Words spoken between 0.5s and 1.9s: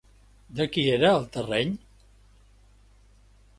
De qui era el terreny?